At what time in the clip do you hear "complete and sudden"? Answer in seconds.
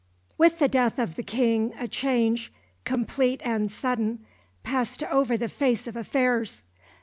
2.85-4.25